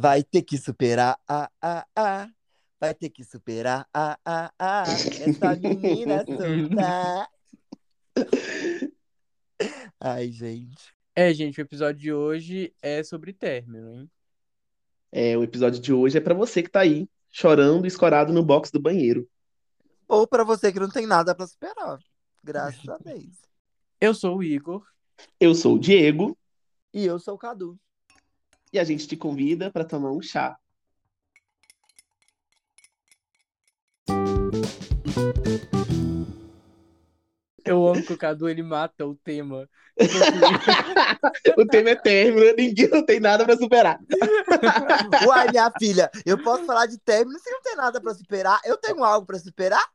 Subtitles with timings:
[0.00, 2.28] Vai ter que superar, ah, ah, ah.
[2.80, 4.84] Vai ter que superar, ah, ah, ah.
[4.88, 7.28] Essa menina solta.
[10.00, 10.94] Ai, gente.
[11.14, 14.10] É, gente, o episódio de hoje é sobre término, hein?
[15.12, 18.70] É, o episódio de hoje é pra você que tá aí, chorando, escorado no box
[18.70, 19.28] do banheiro.
[20.08, 21.98] Ou pra você que não tem nada pra superar.
[22.42, 23.36] Graças a Deus.
[24.00, 24.82] Eu sou o Igor.
[25.38, 26.38] Eu sou o Diego
[26.94, 27.78] E eu sou o Cadu.
[28.72, 30.56] E a gente te convida pra tomar um chá.
[37.64, 39.68] Eu amo que o Cadu ele mata o tema.
[41.56, 44.00] o tema é término, ninguém não tem nada pra superar.
[45.26, 48.60] Uai, minha filha, eu posso falar de término se não tem nada pra superar.
[48.64, 49.86] Eu tenho algo pra superar?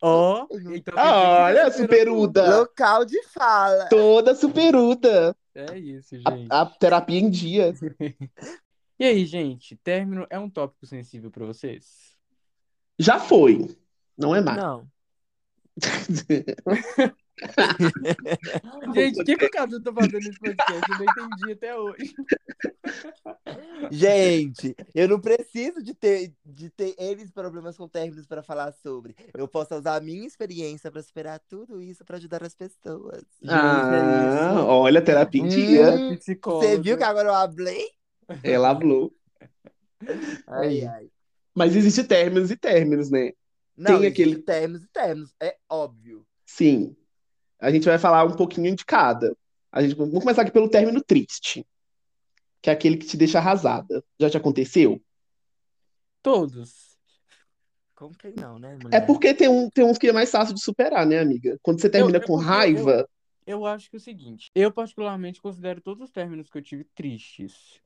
[0.00, 2.58] Ó, então dizer que Ah, Olha, superuda.
[2.58, 3.86] Local de fala.
[3.86, 5.34] Toda superuda.
[5.58, 6.48] É isso, A, gente.
[6.52, 7.72] a terapia em dia.
[9.00, 12.16] E aí, gente, término é um tópico sensível pra vocês?
[12.98, 13.78] Já foi.
[14.16, 14.56] Não é mais.
[14.58, 14.90] Não.
[18.94, 20.90] Gente, o que, que o Cadu tá fazendo nesse podcast?
[20.90, 22.14] Eu não entendi até hoje.
[23.90, 29.14] Gente, eu não preciso de ter, de ter eles problemas com términos para falar sobre.
[29.34, 33.22] Eu posso usar a minha experiência para superar tudo isso para ajudar as pessoas.
[33.46, 35.90] Ah, olha, terapia em dia.
[35.90, 36.16] Hum.
[36.16, 37.88] Você viu que agora eu hablei?
[38.42, 39.12] Ela falou.
[40.46, 41.08] Ai, ai.
[41.54, 43.32] Mas existe términos e términos, né?
[43.76, 46.24] Não, Tem existe aquele- términos e términos, é óbvio.
[46.44, 46.96] Sim.
[47.60, 49.36] A gente vai falar um pouquinho de cada.
[49.72, 51.66] A gente, vamos começar aqui pelo término triste,
[52.62, 54.04] que é aquele que te deixa arrasada.
[54.20, 55.00] Já te aconteceu?
[56.22, 56.96] Todos.
[57.94, 59.06] Como que não, né, É mulher?
[59.06, 61.58] porque tem, um, tem uns que é mais fácil de superar, né, amiga?
[61.62, 62.40] Quando você termina é com porque
[62.72, 63.08] eu- raiva,
[63.46, 66.84] Eu acho que é o seguinte, eu particularmente considero todos os términos que eu tive
[66.84, 67.80] tristes.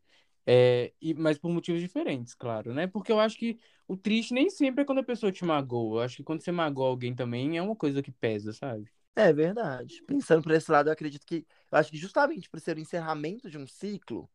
[0.46, 2.86] É, e, mas por motivos diferentes, claro, né?
[2.88, 6.00] Porque eu acho que o triste nem sempre é quando a pessoa te magoa.
[6.02, 8.90] Eu acho que quando você magoa alguém também é uma coisa que pesa, sabe?
[9.14, 10.02] É verdade.
[10.06, 11.46] Pensando por esse lado, eu acredito que.
[11.70, 14.28] Eu acho que justamente por ser o encerramento de um ciclo,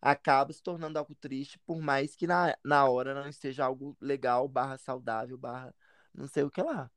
[0.00, 4.48] acaba se tornando algo triste, por mais que na, na hora não esteja algo legal,
[4.48, 5.74] barra saudável, barra
[6.14, 6.90] não sei o que lá.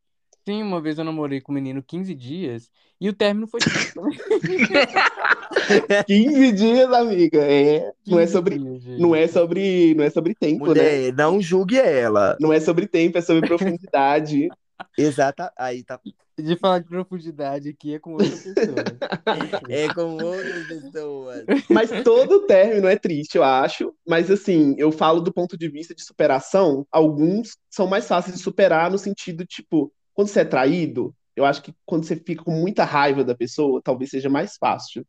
[0.45, 3.93] Sim, uma vez eu namorei com um menino 15 dias e o término foi triste
[3.93, 4.17] também.
[6.05, 7.39] 15 dias, amiga.
[7.39, 10.69] É, não é 15 sobre, dias, não é sobre, não é sobre tempo, né?
[10.69, 12.35] Mulher, não julgue ela.
[12.41, 14.49] Não é sobre tempo, é sobre profundidade.
[14.97, 15.51] Exata.
[15.57, 15.99] Aí tá.
[16.37, 18.53] De falar de profundidade aqui é com outra pessoa.
[19.69, 21.45] É com outras pessoas.
[21.69, 23.93] Mas todo término é triste, eu acho.
[24.07, 26.87] Mas assim, eu falo do ponto de vista de superação.
[26.91, 31.61] Alguns são mais fáceis de superar no sentido, tipo, quando você é traído, eu acho
[31.61, 35.05] que quando você fica com muita raiva da pessoa, talvez seja mais fácil.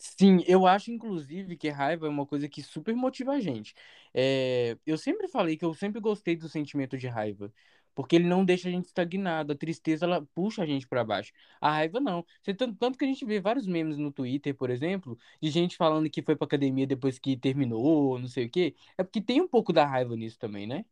[0.00, 3.74] Sim, eu acho, inclusive, que raiva é uma coisa que super motiva a gente.
[4.14, 7.52] É, eu sempre falei que eu sempre gostei do sentimento de raiva,
[7.94, 9.52] porque ele não deixa a gente estagnado.
[9.52, 11.32] A tristeza, ela puxa a gente pra baixo.
[11.60, 12.24] A raiva, não.
[12.42, 16.08] Tanto, tanto que a gente vê vários memes no Twitter, por exemplo, de gente falando
[16.10, 18.74] que foi pra academia depois que terminou, não sei o quê.
[18.98, 20.84] É porque tem um pouco da raiva nisso também, né?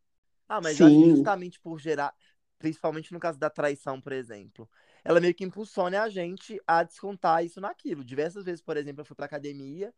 [0.48, 1.08] Ah, mas eu acho que Sim.
[1.08, 2.14] justamente por gerar,
[2.58, 4.68] principalmente no caso da traição, por exemplo,
[5.04, 8.04] ela meio que impulsiona a gente a descontar isso naquilo.
[8.04, 9.94] Diversas vezes, por exemplo, eu fui pra academia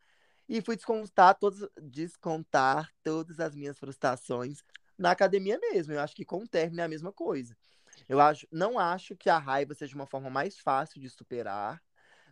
[0.49, 4.63] e fui descontar todas, descontar todas as minhas frustrações
[5.01, 5.93] na academia mesmo.
[5.93, 7.55] Eu acho que com o término é a mesma coisa.
[8.07, 11.81] Eu acho, não acho que a raiva seja uma forma mais fácil de superar,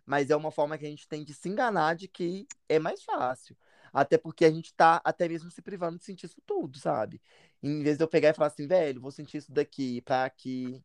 [0.06, 3.02] mas é uma forma que a gente tem de se enganar de que é mais
[3.02, 3.56] fácil.
[3.92, 7.20] Até porque a gente tá até mesmo se privando de sentir isso tudo, sabe?
[7.62, 10.82] Em vez de eu pegar e falar assim, velho, vou sentir isso daqui pra que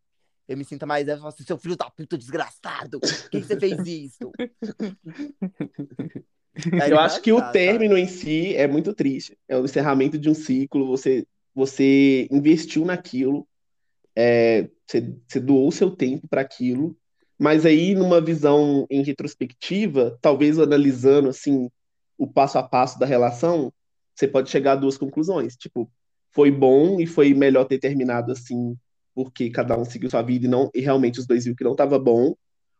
[0.48, 3.48] eu me sinta mais leve, falo assim, seu filho da puta desgraçado, por que, que
[3.48, 4.32] você fez isso?
[6.90, 9.38] Eu acho que o término em si é muito triste.
[9.48, 13.48] É o encerramento de um ciclo, você, você investiu naquilo,
[14.16, 16.96] é, você, você doou seu tempo para aquilo,
[17.40, 21.70] mas aí, numa visão em retrospectiva, talvez analisando assim
[22.18, 23.74] o passo a passo da relação,
[24.14, 25.56] você pode chegar a duas conclusões.
[25.58, 25.92] Tipo,
[26.32, 28.78] foi bom e foi melhor ter terminado assim,
[29.14, 31.72] porque cada um seguiu sua vida e, não, e realmente os dois viram que não
[31.72, 32.36] estava bom,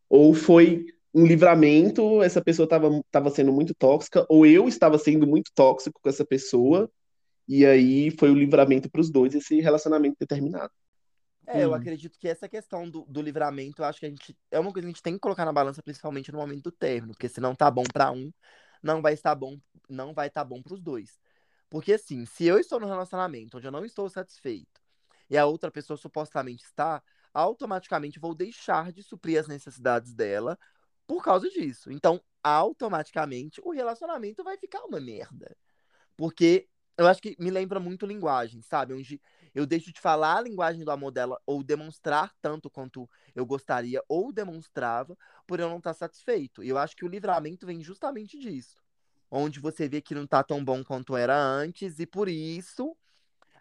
[0.10, 5.26] ou foi um livramento, essa pessoa estava tava sendo muito tóxica, ou eu estava sendo
[5.26, 6.90] muito tóxico com essa pessoa,
[7.48, 10.72] e aí foi o livramento para os dois, esse relacionamento ter terminado.
[11.48, 11.76] É, eu Hum.
[11.76, 14.86] acredito que essa questão do, do livramento, eu acho que a gente é uma coisa
[14.86, 17.40] que a gente tem que colocar na balança, principalmente no momento do término, porque se
[17.40, 18.32] não tá bom pra um,
[18.82, 19.60] não vai estar bom,
[19.90, 21.20] não vai estar bom pros dois.
[21.70, 24.82] Porque assim, se eu estou num relacionamento onde eu não estou satisfeito
[25.30, 27.02] e a outra pessoa supostamente está,
[27.34, 30.58] automaticamente vou deixar de suprir as necessidades dela
[31.08, 31.92] por causa disso.
[31.92, 35.56] Então, automaticamente o relacionamento vai ficar uma merda.
[36.18, 38.94] Porque eu acho que me lembra muito linguagem, sabe?
[38.94, 39.22] Onde
[39.54, 44.02] eu deixo de falar a linguagem do amor dela ou demonstrar tanto quanto eu gostaria
[44.08, 46.64] ou demonstrava por eu não estar satisfeito.
[46.64, 48.78] E eu acho que o livramento vem justamente disso.
[49.30, 52.96] Onde você vê que não tá tão bom quanto era antes e por isso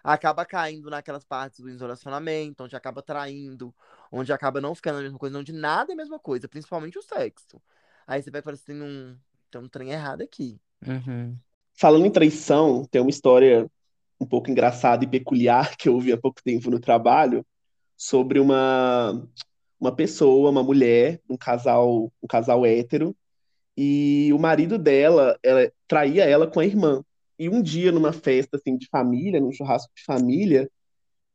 [0.02, 3.74] acaba caindo naquelas partes do relacionamento, onde acaba traindo,
[4.12, 7.02] onde acaba não ficando a mesma coisa, onde nada é a mesma coisa, principalmente o
[7.02, 7.60] sexo.
[8.06, 9.18] Aí você vai falar assim, um,
[9.50, 10.60] tem um trem errado aqui.
[10.86, 11.38] Uhum.
[11.76, 13.68] Falando em traição, tem uma história
[14.20, 17.44] um pouco engraçada e peculiar que eu ouvi há pouco tempo no trabalho
[17.96, 19.22] sobre uma
[19.80, 23.14] uma pessoa, uma mulher, um casal, um casal hétero,
[23.76, 27.04] e o marido dela, ela traía ela com a irmã.
[27.38, 30.70] E um dia numa festa assim de família, num churrasco de família,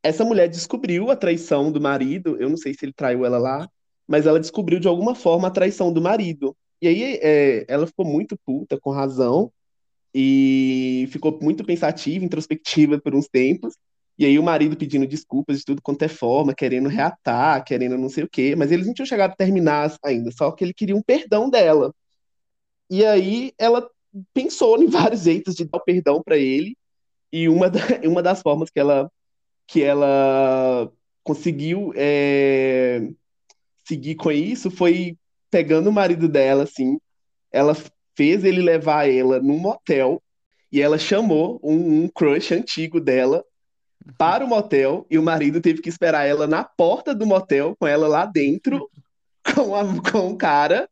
[0.02, 2.38] essa mulher descobriu a traição do marido.
[2.40, 3.70] Eu não sei se ele traiu ela lá,
[4.08, 6.56] mas ela descobriu de alguma forma a traição do marido.
[6.82, 9.52] E aí é, ela ficou muito puta, com razão,
[10.22, 13.76] e ficou muito pensativa, introspectiva por uns tempos.
[14.18, 18.10] E aí o marido pedindo desculpas de tudo quanto é forma, querendo reatar, querendo não
[18.10, 20.96] sei o quê, mas eles não tinham chegado a terminar ainda, só que ele queria
[20.96, 21.94] um perdão dela.
[22.90, 23.90] E aí ela
[24.34, 26.76] pensou em vários jeitos de dar o perdão para ele,
[27.32, 29.10] e uma, da, uma das formas que ela
[29.68, 30.92] que ela
[31.24, 33.08] conseguiu é,
[33.88, 35.16] seguir com isso foi
[35.52, 37.00] pegando o marido dela, assim,
[37.52, 37.76] ela
[38.20, 40.22] fez ele levar ela num motel
[40.70, 43.46] e ela chamou um, um crush antigo dela
[44.18, 47.88] para o motel e o marido teve que esperar ela na porta do motel com
[47.88, 48.90] ela lá dentro
[49.56, 50.90] com, a, com o cara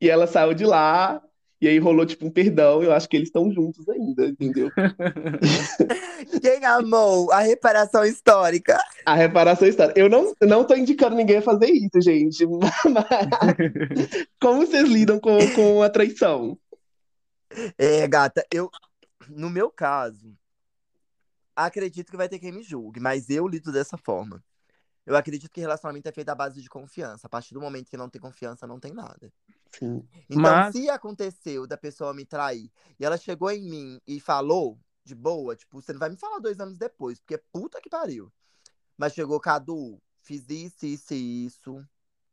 [0.00, 1.22] e ela saiu de lá
[1.60, 4.70] e aí rolou tipo um perdão, eu acho que eles estão juntos ainda, entendeu?
[6.40, 8.78] Quem amou a reparação histórica?
[9.04, 10.00] A reparação histórica.
[10.00, 12.46] Eu não, não tô indicando ninguém a fazer isso, gente.
[12.88, 16.58] Mas como vocês lidam com, com a traição?
[17.76, 18.70] É, gata, eu.
[19.28, 20.34] No meu caso,
[21.54, 24.42] acredito que vai ter quem me julgue, mas eu lido dessa forma.
[25.06, 27.26] Eu acredito que relacionamento é feito à base de confiança.
[27.26, 29.32] A partir do momento que não tem confiança, não tem nada.
[29.78, 30.08] Sim.
[30.28, 34.78] Então, Mas- se aconteceu da pessoa me trair e ela chegou em mim e falou
[35.04, 38.32] de boa, tipo, você não vai me falar dois anos depois, porque puta que pariu.
[38.96, 41.84] Mas chegou, Cadu, fiz isso, isso e isso.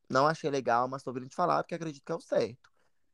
[0.09, 2.69] Não achei legal, mas tô vindo te falar porque acredito que é o certo.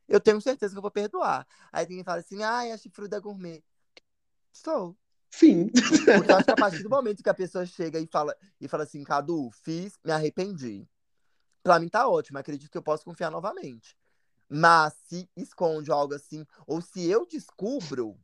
[0.08, 1.48] Eu tenho certeza que eu vou perdoar.
[1.72, 3.64] Aí quem fala assim, ai, é chifruda da gourmet.
[4.52, 4.98] Sou.
[5.32, 5.70] Sim.
[5.70, 8.68] Porque eu acho que a partir do momento que a pessoa chega e fala, e
[8.68, 10.88] fala assim, Cadu, fiz, me arrependi.
[11.64, 13.98] Pra mim tá ótimo, acredito que eu posso confiar novamente.
[14.56, 18.16] Mas se esconde algo assim, ou se eu descubro,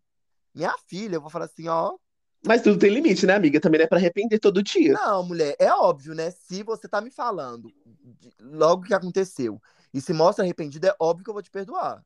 [0.53, 1.97] minha filha, eu vou falar assim, ó.
[2.45, 3.59] Mas tudo tem limite, né, amiga?
[3.59, 4.93] Também não é pra arrepender todo dia.
[4.93, 6.29] Não, mulher, é óbvio, né?
[6.29, 7.73] Se você tá me falando
[8.39, 9.59] logo que aconteceu
[9.91, 12.05] e se mostra arrependido, é óbvio que eu vou te perdoar.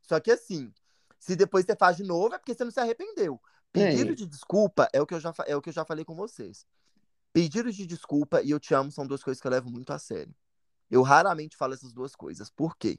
[0.00, 0.72] Só que assim,
[1.18, 3.40] se depois você faz de novo, é porque você não se arrependeu.
[3.72, 4.14] Pedido É.
[4.14, 6.64] de desculpa é o, que eu já, é o que eu já falei com vocês.
[7.32, 9.98] Pedido de desculpa e eu te amo são duas coisas que eu levo muito a
[9.98, 10.32] sério.
[10.88, 12.48] Eu raramente falo essas duas coisas.
[12.48, 12.98] Por quê?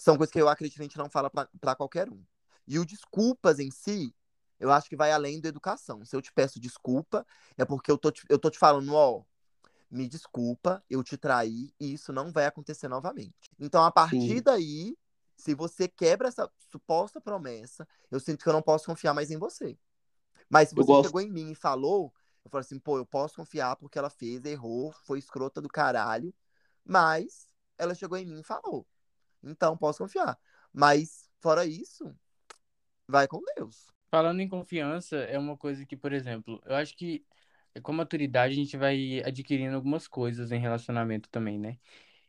[0.00, 2.24] São coisas que eu acredito que a gente não fala pra, pra qualquer um.
[2.66, 4.14] E o desculpas em si,
[4.58, 6.02] eu acho que vai além da educação.
[6.06, 7.26] Se eu te peço desculpa,
[7.58, 9.22] é porque eu tô te, eu tô te falando, ó,
[9.90, 13.50] me desculpa, eu te traí e isso não vai acontecer novamente.
[13.58, 14.42] Então, a partir Sim.
[14.42, 14.96] daí,
[15.36, 19.36] se você quebra essa suposta promessa, eu sinto que eu não posso confiar mais em
[19.36, 19.76] você.
[20.48, 22.10] Mas se você chegou em mim e falou,
[22.42, 26.32] eu falo assim, pô, eu posso confiar porque ela fez, errou, foi escrota do caralho,
[26.82, 28.86] mas ela chegou em mim e falou.
[29.42, 30.38] Então, posso confiar.
[30.72, 32.14] Mas, fora isso,
[33.08, 33.92] vai com Deus.
[34.10, 37.24] Falando em confiança, é uma coisa que, por exemplo, eu acho que
[37.82, 41.78] com maturidade a gente vai adquirindo algumas coisas em relacionamento também, né?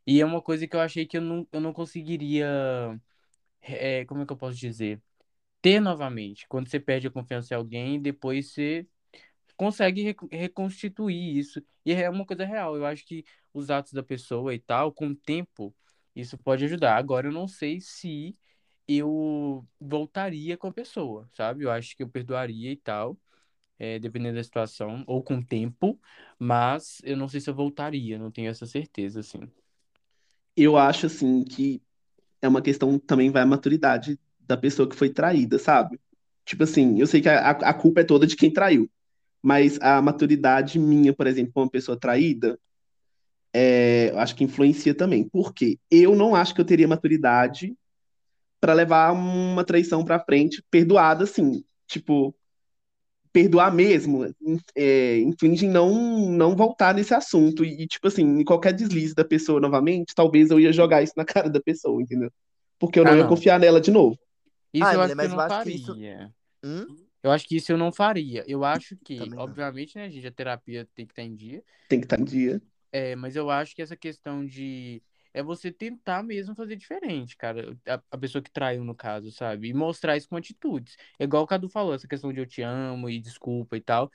[0.08, 2.48] E é uma coisa que eu achei que eu não, eu não conseguiria,
[3.62, 5.02] é, como é que eu posso dizer?
[5.62, 6.48] Ter novamente.
[6.48, 8.88] Quando você perde a confiança em alguém, depois você
[9.58, 11.64] consegue re- reconstituir isso.
[11.86, 12.76] E é uma coisa real.
[12.78, 15.76] Eu acho que os atos da pessoa e tal, com o tempo,
[16.16, 16.98] isso pode ajudar.
[16.98, 18.38] Agora, eu não sei se
[18.88, 21.64] eu voltaria com a pessoa, sabe?
[21.66, 23.18] Eu acho que eu perdoaria e tal,
[23.80, 26.00] é, dependendo da situação, ou com o tempo,
[26.40, 29.42] mas eu não sei se eu voltaria, não tenho essa certeza, assim.
[30.56, 31.82] Eu acho, assim, que
[32.42, 36.00] é uma questão também vai à maturidade da pessoa que foi traída, sabe?
[36.46, 38.90] Tipo assim, eu sei que a, a culpa é toda de quem traiu,
[39.42, 42.60] mas a maturidade minha, por exemplo, com uma pessoa traída,
[43.54, 45.28] é, eu acho que influencia também.
[45.28, 45.80] Por quê?
[45.90, 47.76] Eu não acho que eu teria maturidade
[48.60, 52.36] pra levar uma traição pra frente, perdoada, assim, tipo,
[53.34, 54.26] perdoar mesmo,
[54.76, 57.64] é, inflige em não, não voltar nesse assunto.
[57.64, 61.26] E, tipo assim, em qualquer deslize da pessoa novamente, talvez eu ia jogar isso na
[61.26, 62.32] cara da pessoa, entendeu?
[62.78, 63.30] Porque eu não Ah, ia não.
[63.30, 64.18] confiar nela de novo.
[64.74, 66.32] Isso Ai, eu acho que eu não que isso- faria.
[66.64, 66.98] Hum?
[67.24, 68.44] Eu acho que isso eu não faria.
[68.48, 71.64] Eu acho que, obviamente, né, gente, a terapia tem que estar em dia.
[71.88, 72.62] Tem que estar em dia.
[72.92, 75.02] É, mas eu acho que essa questão de.
[75.34, 77.78] É você tentar mesmo fazer diferente, cara.
[77.88, 79.70] A, a pessoa que traiu, no caso, sabe?
[79.70, 80.98] E mostrar isso com atitudes.
[81.18, 84.12] É igual o Cadu falou, essa questão de eu te amo e desculpa e tal.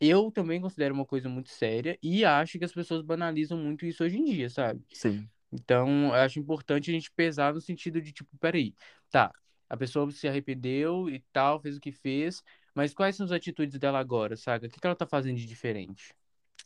[0.00, 4.04] Eu também considero uma coisa muito séria e acho que as pessoas banalizam muito isso
[4.04, 4.82] hoje em dia, sabe?
[4.92, 5.28] Sim.
[5.52, 8.74] Então, eu acho importante a gente pesar no sentido de, tipo, peraí,
[9.10, 9.32] tá,
[9.68, 12.42] a pessoa se arrependeu e tal, fez o que fez,
[12.74, 14.66] mas quais são as atitudes dela agora, saca?
[14.66, 16.14] O que que ela tá fazendo de diferente?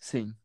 [0.00, 0.36] Sim.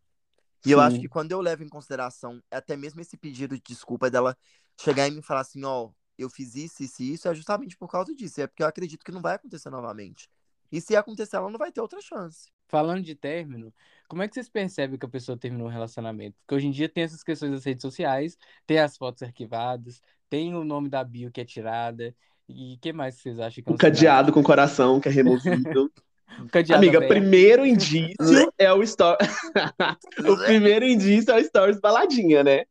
[0.65, 4.10] E eu acho que quando eu levo em consideração até mesmo esse pedido de desculpa
[4.10, 4.38] dela
[4.79, 7.89] chegar e me falar assim, ó, eu fiz isso, isso e isso, é justamente por
[7.89, 8.41] causa disso.
[8.41, 10.29] É porque eu acredito que não vai acontecer novamente.
[10.72, 12.51] E se acontecer, ela não vai ter outra chance.
[12.67, 13.72] Falando de término,
[14.08, 16.36] como é que vocês percebem que a pessoa terminou um relacionamento?
[16.39, 20.55] Porque hoje em dia tem essas questões das redes sociais, tem as fotos arquivadas, tem
[20.55, 22.15] o nome da bio que é tirada,
[22.50, 23.98] e o que mais vocês acham que é O um sinal?
[23.98, 25.89] cadeado com coração que é removível.
[26.51, 27.09] Cadeado Amiga, aberto.
[27.09, 29.17] primeiro indício é o story.
[30.27, 32.63] o primeiro indício é o stories baladinha, né?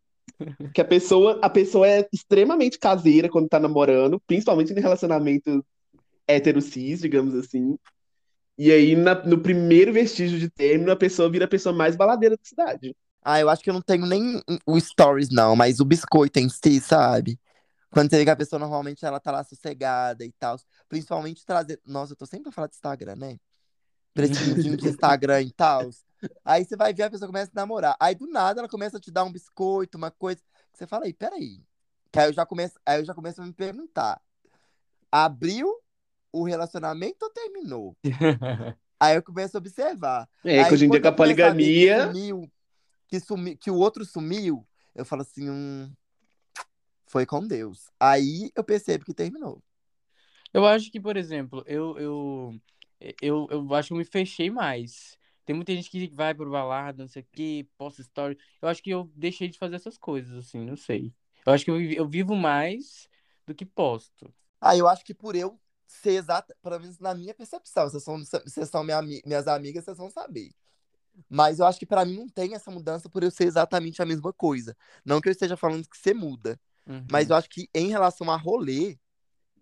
[0.74, 5.64] Que a pessoa, a pessoa é extremamente caseira quando tá namorando, principalmente em relacionamento
[6.26, 7.76] hétero cis, digamos assim.
[8.58, 12.36] E aí, na- no primeiro vestígio de término, a pessoa vira a pessoa mais baladeira
[12.36, 12.94] da cidade.
[13.24, 16.48] Ah, eu acho que eu não tenho nem o stories, não, mas o biscoito em
[16.48, 17.38] si, sabe?
[17.92, 20.56] Quando você vê que a pessoa normalmente ela tá lá sossegada e tal.
[20.88, 21.78] Principalmente trazer.
[21.84, 23.38] Nossa, eu tô sempre a falar de Instagram, né?
[24.14, 25.90] Prestígio de Instagram e tal.
[26.42, 27.94] Aí você vai ver a pessoa começa a namorar.
[28.00, 30.40] Aí do nada ela começa a te dar um biscoito, uma coisa.
[30.72, 31.62] Você fala aí, peraí.
[32.10, 34.20] Que aí eu já começo, aí eu já começo a me perguntar:
[35.10, 35.70] abriu
[36.32, 37.96] o relacionamento ou terminou?
[38.98, 40.28] Aí eu começo a observar.
[40.44, 41.96] É, Aí, que hoje em dia com a poligamia.
[41.96, 42.52] Que, sumiu,
[43.08, 45.92] que, sumi- que o outro sumiu, eu falo assim, hum,
[47.12, 47.90] foi com Deus.
[48.00, 49.62] Aí eu percebo que terminou.
[50.52, 52.60] Eu acho que, por exemplo, eu, eu,
[53.20, 55.18] eu, eu acho que eu me fechei mais.
[55.44, 58.38] Tem muita gente que vai pro balada, não sei o que, posta story.
[58.62, 61.12] Eu acho que eu deixei de fazer essas coisas, assim, não sei.
[61.44, 63.08] Eu acho que eu, eu vivo mais
[63.46, 64.32] do que posto.
[64.58, 68.18] Aí eu acho que por eu ser exata, pelo menos na minha percepção, vocês são,
[68.18, 70.50] vocês são minha minhas amigas, vocês vão saber.
[71.28, 74.06] Mas eu acho que pra mim não tem essa mudança por eu ser exatamente a
[74.06, 74.74] mesma coisa.
[75.04, 76.58] Não que eu esteja falando que você muda.
[76.86, 77.06] Uhum.
[77.10, 78.98] Mas eu acho que em relação a rolê,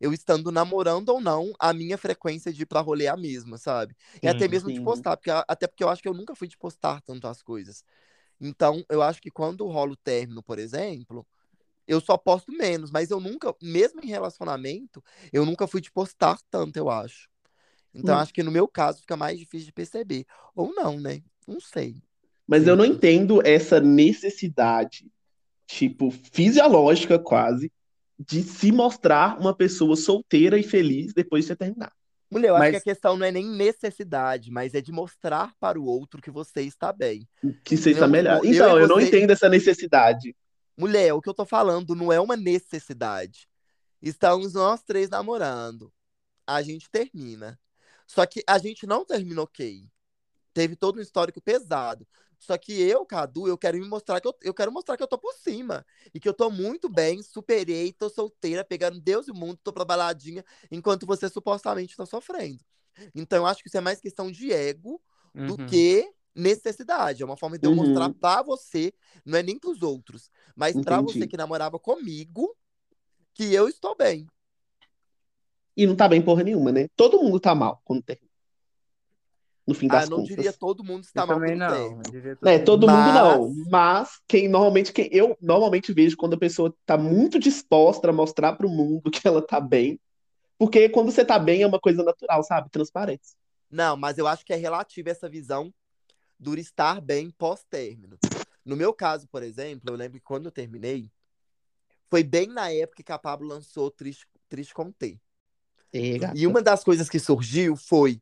[0.01, 3.59] eu estando namorando ou não, a minha frequência de ir pra rolê é a mesma,
[3.59, 3.97] sabe?
[4.23, 4.83] E até Sim, mesmo de sim.
[4.83, 7.85] postar, porque, até porque eu acho que eu nunca fui de postar tanto as coisas.
[8.41, 11.27] Então, eu acho que quando rola o término, por exemplo,
[11.89, 16.39] eu só posto menos, mas eu nunca, mesmo em relacionamento, eu nunca fui de postar
[16.51, 17.29] tanto, eu acho.
[17.95, 18.21] Então, Hum.
[18.21, 20.27] acho que no meu caso fica mais difícil de perceber.
[20.55, 21.23] Ou não, né?
[21.49, 22.03] Não sei.
[22.49, 25.07] Mas eu não entendo essa necessidade,
[25.71, 27.73] tipo, fisiológica quase,
[28.19, 31.93] de se mostrar uma pessoa solteira e feliz depois de ter terminado.
[32.31, 35.53] Mulher, eu acho Mas- que a questão não é nem necessidade, mas é de mostrar
[35.59, 37.27] para o outro que você está bem.
[37.65, 38.45] Que você está Eu- melhor.
[38.45, 40.37] eu Então, e eu não você- entendo essa necessidade.
[40.77, 43.49] Mulher, o que eu tô falando não é uma necessidade.
[44.03, 45.93] Estamos nós três namorando.
[46.47, 47.59] A gente termina.
[48.07, 49.85] Só que a gente não termina ok.
[50.53, 52.07] Teve todo um histórico pesado.
[52.41, 55.07] Só que eu, Cadu, eu quero me mostrar que eu, eu quero mostrar que eu
[55.07, 55.85] tô por cima.
[56.15, 59.73] E que eu tô muito bem, superei, tô solteira, pegando Deus e o mundo, tô
[59.73, 62.65] pra baladinha, enquanto você supostamente tá sofrendo.
[63.15, 65.01] Então, eu acho que isso é mais questão de ego
[65.35, 65.67] do Uhum.
[65.69, 67.23] que necessidade.
[67.23, 67.77] É uma forma de eu Uhum.
[67.77, 68.93] mostrar pra você,
[69.25, 71.19] não é nem pros outros, mas pra Entendi.
[71.21, 72.57] você que namorava comigo,
[73.35, 74.27] que eu estou bem.
[75.77, 76.89] E não tá bem porra nenhuma, né?
[76.97, 78.30] Todo mundo tá mal quando termina.
[79.67, 80.37] No fim Ah, das eu não contas.
[80.37, 82.01] diria todo mundo está Eu mal também não.
[82.03, 83.55] diria É, todo mundo Mas- não.
[83.71, 88.55] Mas quem normalmente, quem eu normalmente vejo quando a pessoa tá muito disposta a mostrar
[88.55, 90.01] pro mundo que ela tá bem.
[90.59, 92.69] Porque quando você tá bem é uma coisa natural, sabe?
[92.71, 93.37] Transparência.
[93.71, 95.73] Não, mas eu acho que é relativa essa visão
[96.39, 98.19] do estar bem pós-término.
[98.65, 101.11] No meu caso, por exemplo, eu lembro que quando eu terminei,
[102.09, 105.19] foi bem na época que a Pablo lançou Triste, Triste com T.
[106.19, 106.37] Gata.
[106.37, 108.21] E uma das coisas que surgiu foi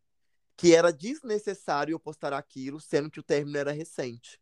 [0.59, 4.41] que era desnecessário eu postar aquilo, sendo que o término era recente.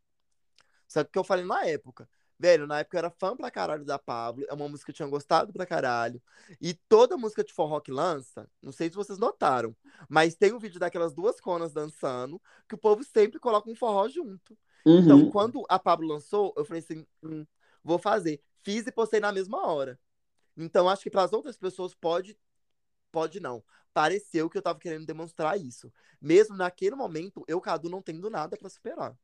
[0.87, 2.09] Só que o que eu falei na época,
[2.39, 4.95] velho, na época eu era fã pra caralho da Pablo, é uma música que eu
[4.95, 6.21] tinha gostado pra caralho.
[6.59, 9.75] E toda música de forró que lança, não sei se vocês notaram,
[10.09, 14.09] mas tem um vídeo daquelas duas conas dançando, que o povo sempre coloca um forró
[14.09, 14.57] junto.
[14.95, 15.31] Então, Uhum.
[15.31, 17.45] quando a Pablo lançou, eu falei assim, hum,
[17.83, 18.41] vou fazer.
[18.63, 19.99] Fiz e postei na mesma hora.
[20.57, 22.35] Então, acho que para as outras pessoas pode,
[23.11, 23.63] pode não.
[23.93, 25.91] Pareceu que eu tava querendo demonstrar isso.
[26.21, 29.17] Mesmo naquele momento, eu, Cadu, não tendo nada para superar.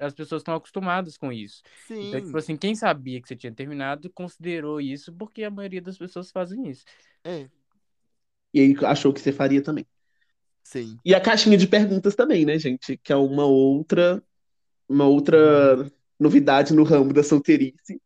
[0.00, 1.62] As pessoas estão acostumadas com isso.
[1.86, 2.08] Sim.
[2.08, 5.96] Então, tipo assim, quem sabia que você tinha terminado considerou isso porque a maioria das
[5.96, 6.84] pessoas fazem isso.
[7.22, 7.48] É.
[8.52, 9.86] E aí achou que você faria também.
[10.62, 10.98] Sim.
[11.04, 12.96] E a caixinha de perguntas também, né, gente?
[12.96, 14.22] Que é uma outra,
[14.88, 18.00] uma outra novidade no ramo da solteirice.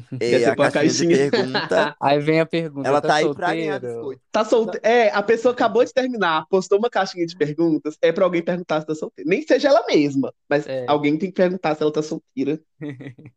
[0.20, 1.30] É, a caixinha de caixinha.
[1.30, 1.96] pergunta.
[2.00, 3.80] Aí vem a pergunta, ela tá, tá aí pra ganhar solteiro?
[3.80, 4.22] biscoito.
[4.32, 4.80] Tá solte...
[4.82, 8.80] É, a pessoa acabou de terminar, postou uma caixinha de perguntas, é pra alguém perguntar
[8.80, 9.28] se tá solteira.
[9.28, 10.84] Nem seja ela mesma, mas É.
[10.88, 12.60] alguém tem que perguntar se ela tá solteira.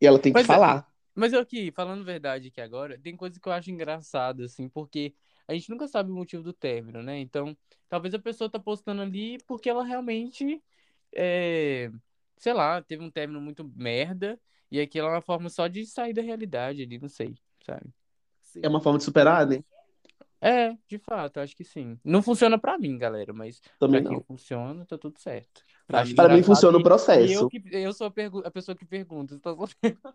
[0.00, 0.46] E ela tem que Pois é.
[0.46, 0.86] falar.
[1.14, 5.14] Mas eu aqui, falando verdade aqui agora, tem coisa que eu acho engraçada, assim, porque
[5.46, 7.18] a gente nunca sabe o motivo do término, né?
[7.20, 7.56] Então,
[7.88, 10.62] talvez a pessoa tá postando ali porque ela realmente,
[11.14, 11.90] é,
[12.38, 14.40] sei lá, teve um término muito merda,
[14.72, 17.90] e aquilo é uma forma só de sair da realidade ali, não sei, sabe?
[18.40, 18.60] Sim.
[18.62, 19.62] É uma forma de superar, né?
[20.40, 22.00] É, de fato, acho que sim.
[22.02, 24.24] Não funciona pra mim, galera, mas Também pra quem não.
[24.24, 25.62] funciona, tá tudo certo.
[25.86, 27.30] Pra Acho mim- Para mim engraçado funciona o processo.
[27.30, 28.12] E eu, que, eu sou a,
[28.48, 30.14] a pessoa que pergunta, você tá?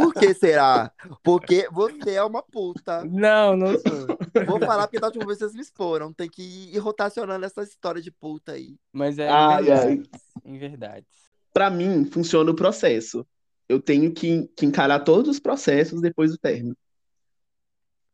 [0.00, 0.92] Por que será?
[1.22, 3.04] Porque você é uma puta.
[3.04, 4.06] Não, não sou.
[4.46, 6.12] Vou falar porque da última vez vocês me exporam.
[6.12, 8.76] Tem que ir rotacionando essa história de puta aí.
[8.92, 10.10] Mas é Ai, em verdade.
[10.44, 11.06] Em verdade.
[11.52, 13.26] Pra mim, funciona o processo.
[13.68, 16.76] Eu tenho que, que encarar todos os processos depois do término.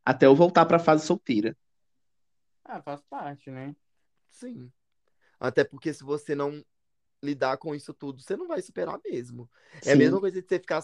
[0.04, 1.56] Até eu voltar pra fase solteira.
[2.64, 3.74] Ah, faz parte, né?
[4.30, 4.70] Sim.
[5.38, 6.64] Até porque se você não
[7.22, 9.50] lidar com isso tudo, você não vai superar mesmo.
[9.84, 9.98] É a Sim.
[9.98, 10.82] mesma coisa de você ficar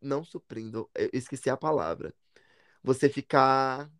[0.00, 0.90] não suprindo.
[0.94, 2.14] Eu esqueci a palavra.
[2.82, 3.90] Você ficar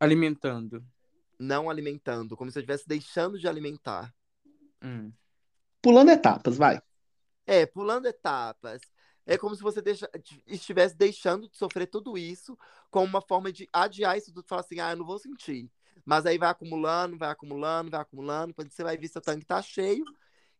[0.00, 0.84] Alimentando.
[1.38, 4.14] não alimentando, como se eu estivesse deixando de alimentar.
[4.82, 5.12] Hum.
[5.82, 6.80] Pulando etapas, vai.
[7.48, 8.82] É, pulando etapas.
[9.24, 10.08] É como se você deixa-
[10.46, 12.58] estivesse deixando de sofrer tudo isso
[12.90, 14.46] como uma forma de adiar isso tudo.
[14.46, 15.70] Falar assim, ah, eu não vou sentir.
[16.04, 18.54] Mas aí vai acumulando, vai acumulando, vai acumulando.
[18.54, 20.04] Quando você vai ver, seu tanque tá cheio.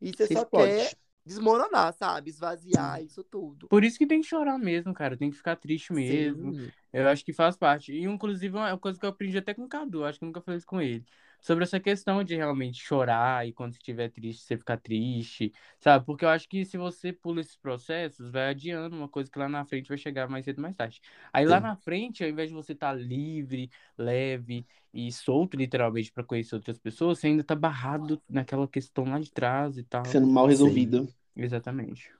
[0.00, 0.66] E você Você só explode.
[0.66, 2.30] quer desmoronar, sabe?
[2.30, 3.68] Esvaziar isso tudo.
[3.68, 5.16] Por isso que tem que chorar mesmo, cara.
[5.16, 6.54] Tem que ficar triste mesmo.
[6.54, 6.70] Sim.
[6.92, 7.92] Eu acho que faz parte.
[7.92, 10.04] E, inclusive, é uma coisa que eu aprendi até com o Cadu.
[10.04, 11.04] Acho que nunca falei isso com ele.
[11.40, 16.04] Sobre essa questão de realmente chorar e quando você estiver triste, você ficar triste, sabe?
[16.04, 19.48] Porque eu acho que se você pula esses processos, vai adiando uma coisa que lá
[19.48, 21.00] na frente vai chegar mais cedo mais tarde.
[21.32, 21.62] Aí lá Sim.
[21.62, 26.78] na frente, ao invés de você estar livre, leve e solto, literalmente, para conhecer outras
[26.78, 30.04] pessoas, você ainda tá barrado naquela questão lá de trás e tal.
[30.06, 31.08] Sendo mal resolvido.
[31.36, 32.10] Exatamente.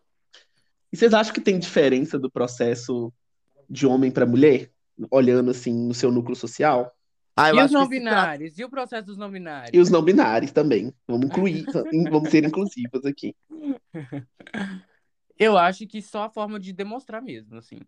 [0.92, 3.12] E vocês acham que tem diferença do processo
[3.68, 4.70] de homem pra mulher?
[5.10, 6.92] Olhando assim no seu núcleo social?
[7.38, 8.58] Ah, eu E os acho não que binários?
[8.58, 9.70] E o processo dos não binários?
[9.74, 10.92] E os não binários também.
[11.06, 11.64] Vamos incluir,
[12.10, 13.34] vamos ser inclusivos aqui.
[15.38, 17.78] Eu acho que só a forma de demonstrar mesmo, assim.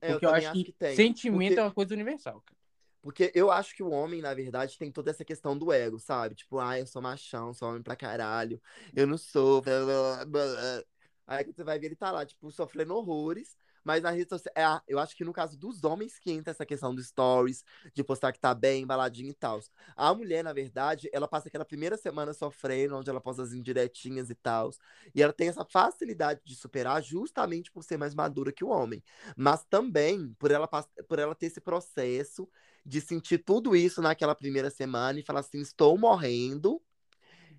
[0.00, 0.96] É, eu Porque eu, também acho que, tem.
[0.96, 2.56] sentimento Porque- é uma coisa universal, cara.
[3.00, 6.34] Porque eu acho que o homem, na verdade, tem toda essa questão do ego, sabe?
[6.34, 8.60] Tipo, ah, eu sou machão, sou homem pra caralho,
[8.92, 9.62] eu não sou.
[9.62, 10.82] blá, blá, blá.
[11.28, 13.56] Aí você vai ver, ele tá lá, tipo, sofrendo horrores.
[13.86, 14.52] Mas na rede social.
[14.56, 18.02] É, eu acho que no caso dos homens que entra essa questão do stories, de
[18.02, 19.60] postar que tá bem, embaladinho e tal.
[19.94, 24.28] A mulher, na verdade, ela passa aquela primeira semana sofrendo, onde ela posta as indiretinhas
[24.28, 24.70] e tal.
[25.14, 29.00] E ela tem essa facilidade de superar justamente por ser mais madura que o homem.
[29.36, 32.48] Mas também por ela, por ela ter esse processo
[32.84, 36.82] de sentir tudo isso naquela primeira semana e falar assim, estou morrendo.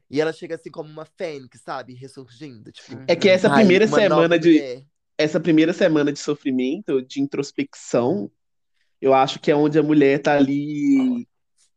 [0.10, 1.94] E ela chega assim como uma fênix, sabe?
[1.94, 2.70] Ressurgindo.
[2.70, 4.86] Tipo, É que essa primeira semana de mulher.
[5.18, 8.32] Essa primeira semana de sofrimento, de introspecção,
[9.02, 11.28] eu acho que é onde a mulher tá ali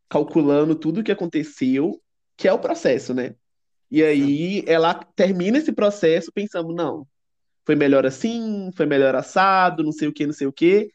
[0.08, 2.00] calculando tudo o que aconteceu,
[2.36, 3.34] que é o processo, né?
[3.90, 7.06] E aí ela termina esse processo pensando, não,
[7.64, 10.90] foi melhor assim, foi melhor assado, não sei o que, não sei o que.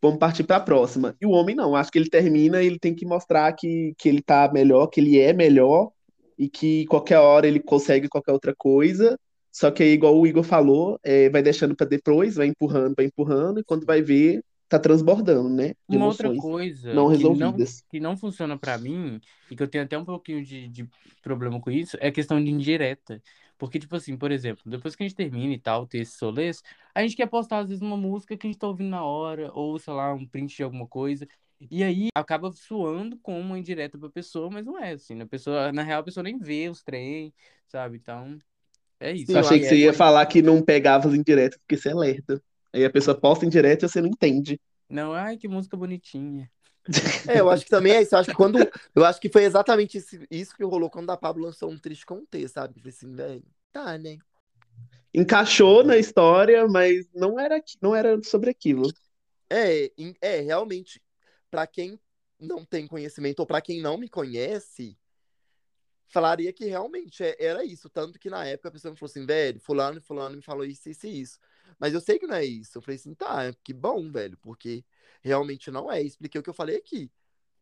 [0.00, 1.16] Vamos partir para a próxima.
[1.20, 4.08] E o homem não, acho que ele termina e ele tem que mostrar que, que
[4.08, 5.90] ele tá melhor, que ele é melhor
[6.38, 9.18] e que qualquer hora ele consegue qualquer outra coisa.
[9.54, 13.06] Só que aí, igual o Igor falou, é, vai deixando para depois, vai empurrando, vai
[13.06, 15.74] empurrando, e quando vai ver, tá transbordando, né?
[15.88, 17.84] De Uma outra coisa não que não, resolvidas.
[17.88, 20.88] que não funciona pra mim, e que eu tenho até um pouquinho de, de
[21.22, 23.22] problema com isso, é a questão de indireta.
[23.56, 26.60] Porque, tipo assim, por exemplo, depois que a gente termina e tal, ter esse solês,
[26.92, 29.52] a gente quer postar, às vezes, uma música que a gente tá ouvindo na hora,
[29.54, 31.26] ou, sei lá, um print de alguma coisa.
[31.70, 35.20] E aí acaba soando como uma indireta pra pessoa, mas não é assim.
[35.20, 37.32] A pessoa, na real, a pessoa nem vê os trem,
[37.68, 37.96] sabe?
[37.98, 38.38] Então,
[39.00, 39.36] é isso.
[39.36, 41.94] Eu achei que você que ia falar que não pegava as indiretas porque você é
[41.94, 42.42] lerda.
[42.72, 44.60] Aí a pessoa posta indireta e você não entende.
[44.88, 46.50] Não, ai, que música bonitinha.
[47.26, 48.14] É, eu acho que também é isso.
[48.14, 48.58] Eu acho que quando.
[48.94, 52.04] Eu acho que foi exatamente isso, isso que rolou quando a Pablo lançou um triste
[52.06, 52.74] com T, sabe?
[52.78, 54.18] Eu falei assim, velho, tá, né?
[55.14, 58.90] Encaixou na história, mas não era, aqui- não era sobre aquilo.
[59.50, 61.00] É, é realmente,
[61.50, 61.98] pra quem
[62.38, 64.98] não tem conhecimento, ou pra quem não me conhece,
[66.08, 67.88] falaria que realmente é- era isso.
[67.88, 70.64] Tanto que na época a pessoa me falou assim, velho, fulano e fulano me falou
[70.64, 71.38] isso, isso e isso.
[71.78, 72.78] Mas eu sei que não é isso.
[72.78, 74.84] Eu falei assim, tá, que bom, velho, porque
[75.22, 76.02] realmente não é.
[76.02, 77.10] Expliquei o que eu falei aqui.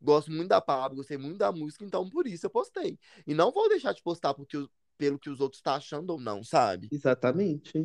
[0.01, 2.99] gosto muito da Pablo, gostei muito da música, então por isso eu postei.
[3.27, 4.67] E não vou deixar de postar porque,
[4.99, 6.89] pelo que os outros estão tá achando ou não, sabe?
[6.91, 7.79] Exatamente.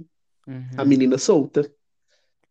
[0.47, 0.69] Uhum.
[0.77, 1.71] A menina solta.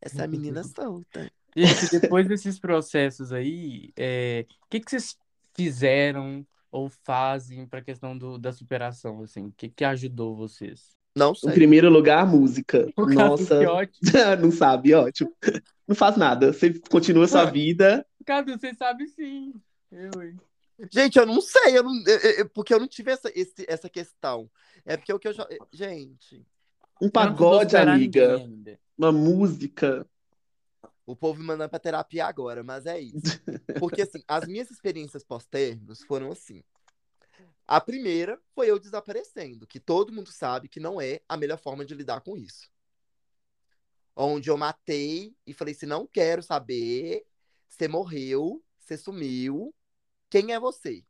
[0.00, 1.30] Essa é a menina solta.
[1.56, 5.16] Gente, depois desses processos aí, é, o que, que vocês
[5.54, 9.46] fizeram ou fazem para a questão do, da superação, assim?
[9.46, 10.96] O que, que ajudou vocês?
[11.16, 11.50] Não sei.
[11.50, 12.86] Em primeiro lugar, música.
[12.96, 14.00] O Nossa, Cadu, que ótimo.
[14.42, 15.32] não sabe, ótimo.
[15.88, 16.52] Não faz nada.
[16.52, 17.50] Você continua sua Ué.
[17.50, 18.06] vida.
[18.24, 19.54] Cadu, você sabe sim.
[19.90, 20.36] Eu, hein?
[20.92, 23.88] Gente, eu não sei, eu não, eu- eu- porque eu não tive essa, esse- essa
[23.88, 24.50] questão.
[24.84, 25.48] É porque o que eu já.
[25.72, 26.44] Gente,
[27.00, 28.36] Um pagode, amiga.
[28.98, 30.06] Uma música.
[31.06, 33.40] O povo me mandando pra terapia agora, mas é isso.
[33.78, 36.64] Porque, assim, as minhas experiências pós-términos foram assim.
[37.66, 41.84] A primeira foi eu desaparecendo, que todo mundo sabe que não é a melhor forma
[41.84, 42.68] de lidar com isso.
[44.14, 47.24] Onde eu matei e falei assim: não quero saber,
[47.68, 49.74] você morreu, você sumiu,
[50.28, 51.04] quem é você?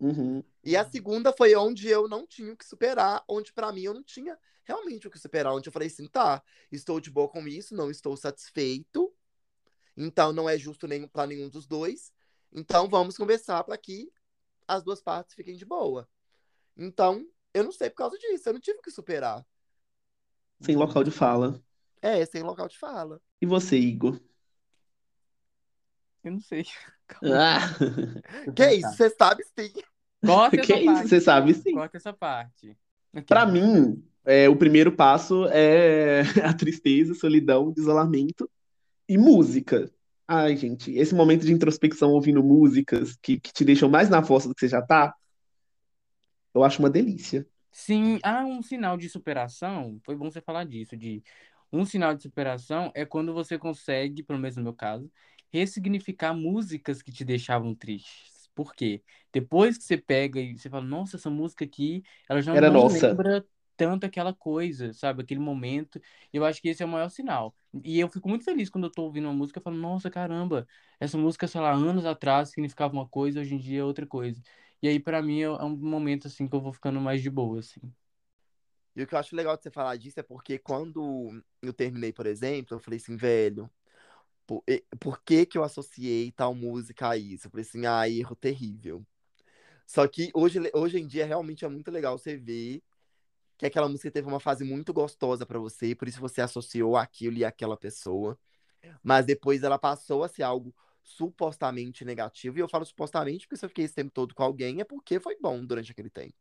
[0.00, 0.42] Uhum.
[0.62, 3.94] E a segunda foi onde eu não tinha o que superar, onde pra mim eu
[3.94, 7.46] não tinha realmente o que superar, onde eu falei assim, tá, estou de boa com
[7.46, 9.14] isso, não estou satisfeito,
[9.96, 12.12] então não é justo nenhum para nenhum dos dois,
[12.50, 14.10] então vamos conversar para que
[14.66, 16.08] as duas partes fiquem de boa.
[16.76, 19.46] Então, eu não sei por causa disso, eu não tive o que superar.
[20.60, 21.62] Sem local de fala.
[22.00, 23.20] É, sem local de fala.
[23.40, 24.18] E você, Igor?
[26.24, 26.64] Eu não sei.
[27.22, 27.60] Ah,
[28.44, 28.72] Que pensar.
[28.72, 29.72] isso, você sabe sim.
[30.24, 31.08] Corta que essa isso, parte.
[31.08, 31.72] você sabe sim.
[31.74, 32.76] Corta essa parte.
[33.12, 33.26] Aqui.
[33.26, 38.50] Pra mim, é, o primeiro passo é a tristeza, a solidão, o isolamento
[39.08, 39.90] e música.
[40.26, 44.48] Ai, gente, esse momento de introspecção ouvindo músicas que, que te deixam mais na força
[44.48, 45.14] do que você já tá,
[46.54, 47.46] eu acho uma delícia.
[47.70, 50.00] Sim, há um sinal de superação.
[50.04, 50.96] Foi bom você falar disso.
[50.96, 51.22] De
[51.72, 55.10] um sinal de superação é quando você consegue, pelo menos no meu caso,
[55.54, 58.48] ressignificar músicas que te deixavam tristes.
[58.54, 59.02] Por quê?
[59.32, 62.74] Depois que você pega e você fala, nossa, essa música aqui, ela já Era não
[62.74, 63.16] nossa.
[63.16, 65.22] lembra tanto aquela coisa, sabe?
[65.22, 66.00] Aquele momento.
[66.32, 67.54] Eu acho que esse é o maior sinal.
[67.84, 70.66] E eu fico muito feliz quando eu tô ouvindo uma música e falo, nossa, caramba,
[71.00, 74.40] essa música, sei lá, anos atrás significava uma coisa, hoje em dia é outra coisa.
[74.82, 77.30] E aí, pra mim, é é um momento, assim, que eu vou ficando mais de
[77.30, 77.80] boa, assim.
[78.96, 82.12] E o que eu acho legal de você falar disso é porque quando eu terminei,
[82.12, 83.68] por exemplo, eu falei assim, velho,
[84.46, 84.62] por,
[85.00, 87.46] por que que eu associei tal música a isso?
[87.46, 89.04] Eu falei assim, ah, erro terrível.
[89.86, 92.82] Só que hoje, hoje em dia realmente é muito legal você ver
[93.56, 97.36] que aquela música teve uma fase muito gostosa pra você, por isso você associou aquilo
[97.36, 98.38] e aquela pessoa.
[99.02, 102.58] Mas depois ela passou a ser algo supostamente negativo.
[102.58, 105.20] E eu falo supostamente porque se eu fiquei esse tempo todo com alguém é porque
[105.20, 106.34] foi bom durante aquele tempo.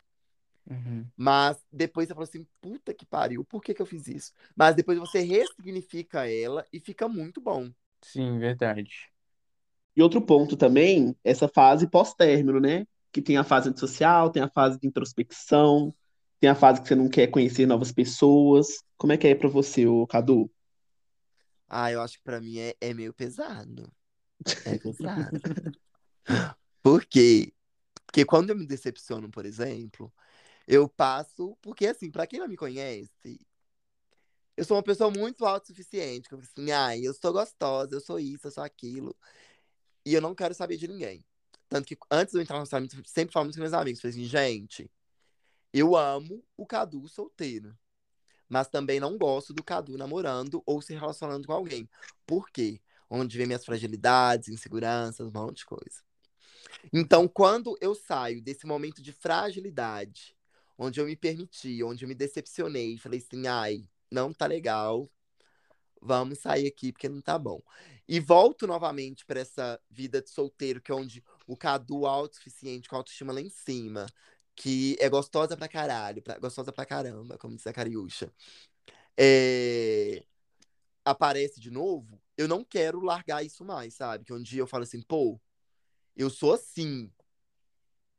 [0.69, 1.05] Uhum.
[1.15, 4.33] Mas depois você fala assim, puta que pariu, por que que eu fiz isso?
[4.55, 7.71] Mas depois você ressignifica ela e fica muito bom.
[8.03, 8.89] Sim, verdade.
[9.95, 12.85] E outro ponto também, essa fase pós-término, né?
[13.11, 15.93] Que tem a fase antissocial, tem a fase de introspecção,
[16.39, 18.83] tem a fase que você não quer conhecer novas pessoas.
[18.97, 20.51] Como é que é pra você, ô Cadu?
[21.67, 23.91] Ah, eu acho que pra mim é, é meio pesado.
[24.65, 25.57] É pesado.
[26.81, 27.53] Por quê?
[28.05, 30.13] Porque quando eu me decepciono, por exemplo,
[30.67, 31.57] eu passo.
[31.61, 33.41] Porque, assim, pra quem não me conhece,
[34.55, 36.29] eu sou uma pessoa muito autossuficiente.
[36.29, 39.15] Que eu assim, ai, eu sou gostosa, eu sou isso, eu sou aquilo.
[40.05, 41.25] E eu não quero saber de ninguém.
[41.69, 44.01] Tanto que antes de eu entrar no relacionamento, sempre falo com meus amigos.
[44.01, 44.91] Falei assim, gente,
[45.73, 47.77] eu amo o Cadu solteiro.
[48.47, 51.89] Mas também não gosto do Cadu namorando ou se relacionando com alguém.
[52.25, 52.79] Por quê?
[53.09, 56.03] Onde vem minhas fragilidades, inseguranças, um monte de coisa.
[56.91, 60.35] Então, quando eu saio desse momento de fragilidade,
[60.77, 65.09] onde eu me permiti, onde eu me decepcionei, falei assim, ai, não tá legal,
[66.01, 67.61] vamos sair aqui porque não tá bom.
[68.07, 72.95] E volto novamente para essa vida de solteiro, que é onde o Cadu autossuficiente, com
[72.97, 74.05] autoestima lá em cima,
[74.55, 78.31] que é gostosa pra caralho, pra- gostosa pra caramba, como diz a Cariúcha,
[79.17, 80.23] é,
[81.05, 84.25] aparece de novo, eu não quero largar isso mais, sabe?
[84.25, 85.39] Que um dia eu falo assim, pô,
[86.17, 87.11] eu sou assim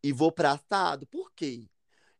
[0.02, 1.68] e vou pra assado, por quê?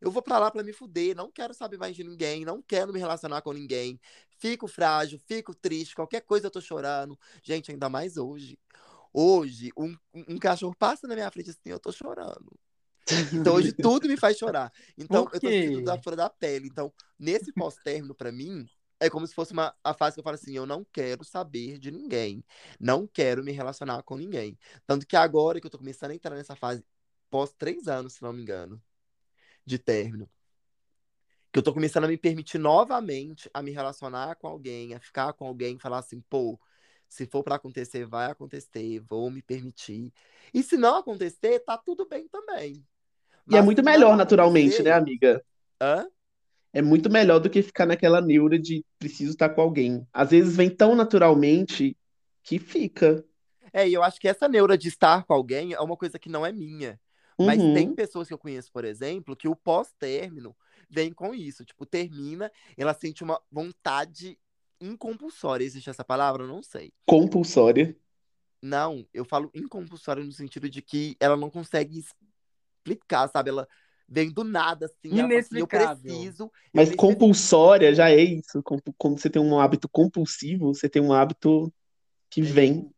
[0.05, 2.93] Eu vou pra lá pra me fuder, não quero saber mais de ninguém, não quero
[2.93, 3.99] me relacionar com ninguém.
[4.37, 7.17] Fico frágil, fico triste, qualquer coisa eu tô chorando.
[7.41, 8.55] Gente, ainda mais hoje.
[9.11, 12.55] Hoje, um, um cachorro passa na minha frente assim, eu tô chorando.
[13.33, 14.71] Então hoje tudo me faz chorar.
[14.95, 16.67] Então eu tô sentindo da flor da pele.
[16.67, 18.63] Então, nesse pós-término, pra mim,
[18.99, 21.79] é como se fosse uma a fase que eu falo assim: eu não quero saber
[21.79, 22.45] de ninguém.
[22.79, 24.55] Não quero me relacionar com ninguém.
[24.85, 26.85] Tanto que agora que eu tô começando a entrar nessa fase
[27.27, 28.79] pós três anos, se não me engano,
[29.65, 30.29] de término.
[31.51, 35.33] Que eu tô começando a me permitir novamente a me relacionar com alguém, a ficar
[35.33, 36.59] com alguém, falar assim, pô,
[37.07, 40.11] Se for para acontecer, vai acontecer, vou me permitir.
[40.53, 42.83] E se não acontecer, tá tudo bem também.
[43.49, 45.43] E é muito melhor naturalmente, né, amiga?
[45.81, 46.07] Hã?
[46.73, 50.05] É muito melhor do que ficar naquela neura de preciso estar com alguém.
[50.11, 51.95] Às vezes vem tão naturalmente
[52.43, 53.23] que fica.
[53.71, 56.27] É, e eu acho que essa neura de estar com alguém é uma coisa que
[56.27, 56.99] não é minha.
[57.37, 57.73] Mas Uhum.
[57.73, 60.55] tem pessoas que eu conheço, por exemplo, que o pós-término
[60.89, 61.65] vem com isso.
[61.65, 64.37] Tipo, termina, ela sente uma vontade
[64.79, 65.63] incompulsória.
[65.65, 66.43] Existe essa palavra?
[66.43, 66.93] Eu não sei.
[67.05, 67.95] Compulsória.
[68.61, 72.03] Não, eu falo incompulsória no sentido de que ela não consegue
[72.83, 73.49] explicar, sabe?
[73.49, 73.67] Ela
[74.07, 75.11] vem do nada, assim.
[75.11, 76.01] Assim, eu Inexplicável.
[76.01, 76.43] preciso.
[76.43, 78.63] eu Mas preciso compulsória já é isso.
[78.63, 81.71] Quando você tem um hábito compulsivo, você tem um hábito
[82.29, 82.89] que vem.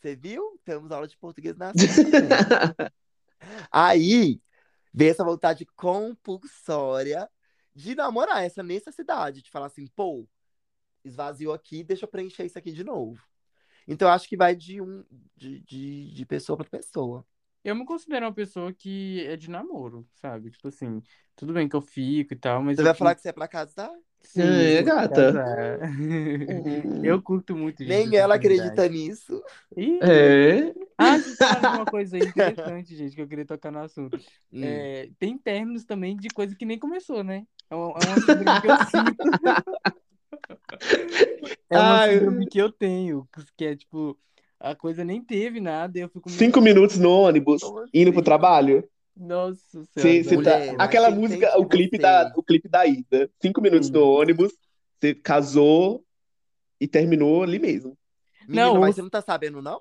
[0.00, 0.58] Você viu?
[0.64, 1.72] Temos aula de português na.
[3.70, 4.40] Aí,
[4.92, 7.28] vem essa vontade compulsória
[7.74, 10.28] de namorar, essa necessidade de falar assim, pô,
[11.04, 13.22] esvaziou aqui, deixa eu preencher isso aqui de novo.
[13.86, 15.04] Então, eu acho que vai de um
[15.36, 17.26] de, de, de pessoa para pessoa.
[17.62, 20.50] Eu me considero uma pessoa que é de namoro, sabe?
[20.50, 21.02] Tipo assim,
[21.36, 23.32] tudo bem que eu fico e tal, mas Você vai falar curto- que você é
[23.32, 23.92] pra casar?
[24.24, 25.14] Sim, É, gata.
[25.14, 25.78] casar.
[25.90, 27.04] Hum.
[27.04, 29.42] Eu curto muito gente Nem ela acredita nisso.
[29.76, 30.74] Ih, É.
[30.96, 31.16] Ah,
[31.74, 34.16] uma coisa interessante, gente, que eu queria tocar no assunto.
[34.52, 34.62] Hum.
[34.62, 37.44] É, tem términos também de coisa que nem começou, né?
[37.70, 39.24] É uma, é uma que eu sinto.
[41.70, 42.20] É uma Ai.
[42.50, 44.18] que eu tenho, que é tipo,
[44.60, 48.24] a coisa nem teve nada eu fico Cinco minutos no ônibus, indo pro assim?
[48.24, 48.88] trabalho.
[49.16, 52.02] Nossa Cê- senhora, cê tá- Mulher, Aquela música, o clipe você?
[52.02, 53.30] da, o clipe da ida.
[53.40, 54.52] Cinco minutos no ônibus,
[55.00, 56.04] você casou
[56.80, 57.96] e terminou ali mesmo.
[58.46, 59.80] Menina, Não, mas você não tá sabendo, não?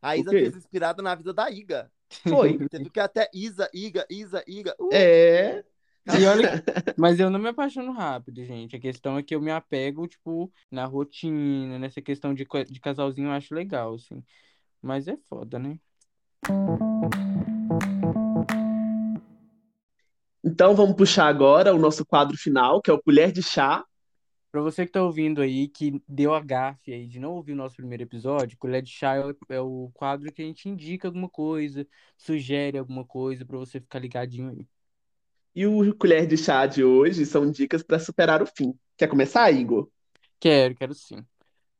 [0.00, 1.90] A Isa fez inspirada na vida da Iga.
[2.28, 2.56] Foi.
[2.58, 4.74] Você viu que até Isa, Iga, Isa, Iga.
[4.80, 5.64] Uh, É.
[6.18, 6.64] E olha,
[6.96, 8.74] mas eu não me apaixono rápido, gente.
[8.74, 13.28] A questão é que eu me apego, tipo, na rotina, nessa questão de, de casalzinho
[13.28, 14.24] eu acho legal, assim.
[14.80, 15.78] Mas é foda, né?
[20.50, 23.84] Então vamos puxar agora o nosso quadro final, que é o Colher de Chá.
[24.50, 27.56] Pra você que tá ouvindo aí, que deu a gafe aí de não ouvir o
[27.56, 31.28] nosso primeiro episódio, Colher de Chá é o, é quadro que a gente indica alguma
[31.28, 31.86] coisa,
[32.18, 34.66] sugere alguma coisa pra você ficar ligadinho aí.
[35.54, 38.74] E o Colher de Chá de hoje são dicas para superar o fim.
[38.96, 39.88] Quer começar, Igor?
[40.40, 41.18] Quero, quero sim.
[41.18, 41.26] O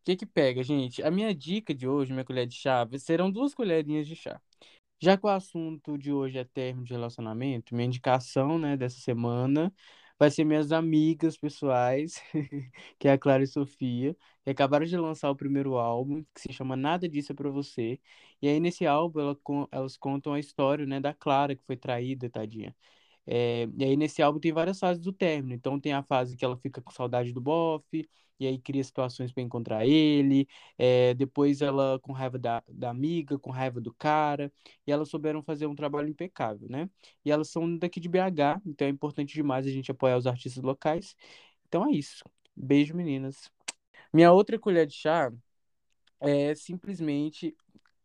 [0.05, 1.03] que que pega, gente?
[1.03, 4.41] A minha dica de hoje, minha colher de chá, serão duas colherinhas de chá.
[5.03, 9.73] Já que o assunto de hoje é término de relacionamento, minha indicação, né, dessa semana
[10.19, 12.21] vai ser minhas amigas pessoais,
[12.99, 16.53] que é a Clara e Sofia, que acabaram de lançar o primeiro álbum, que se
[16.53, 17.99] chama Nada Disso é Pra Você.
[18.43, 19.37] E aí, nesse álbum, ela
[19.73, 22.75] elas contam a história, né, da Clara, que foi traída, tadinha.
[23.33, 25.55] É, e aí, nesse álbum, tem várias fases do término.
[25.55, 28.09] Então, tem a fase que ela fica com saudade do bofe,
[28.41, 30.49] e aí cria situações para encontrar ele.
[30.79, 34.53] É, depois, ela com raiva da, da amiga, com raiva do cara.
[34.87, 36.91] E elas souberam fazer um trabalho impecável, né?
[37.25, 40.63] E elas são daqui de BH, então é importante demais a gente apoiar os artistas
[40.63, 41.15] locais.
[41.69, 42.25] Então é isso.
[42.57, 43.51] Beijo, meninas.
[44.13, 45.33] Minha outra colher de chá
[46.21, 47.57] é simplesmente.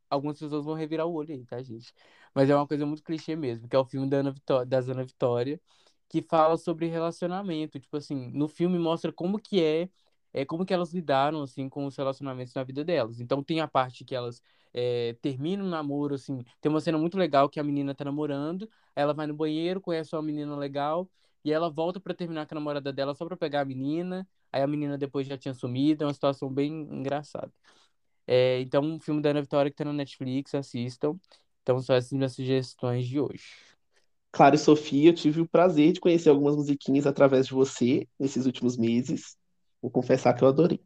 [0.10, 1.94] Algumas pessoas vão revirar o olho aí, tá, gente?
[2.36, 4.80] Mas é uma coisa muito clichê mesmo, que é o filme da Ana Vitó- da
[4.80, 5.62] Ana Vitória,
[6.10, 7.80] que fala sobre relacionamento.
[7.80, 9.90] Tipo assim, no filme mostra como que é,
[10.34, 13.20] é como que elas lidaram, assim, com os relacionamentos na vida delas.
[13.20, 14.42] Então tem a parte que elas
[14.74, 16.44] é, terminam o namoro, assim.
[16.62, 20.16] Tem uma cena muito legal que a menina tá namorando, ela vai no banheiro, conhece
[20.16, 21.10] uma menina legal,
[21.44, 24.28] e ela volta pra terminar com a namorada dela só pra pegar a menina.
[24.52, 27.52] Aí a menina depois já tinha sumido, é uma situação bem engraçada.
[28.28, 31.20] É, então, um filme da Ana Vitória que tá na Netflix, assistam.
[31.66, 33.44] Então, são essas minhas sugestões de hoje.
[34.32, 38.46] Clara e Sofia, eu tive o prazer de conhecer algumas musiquinhas através de você nesses
[38.46, 39.36] últimos meses.
[39.82, 40.80] Vou confessar que eu adorei.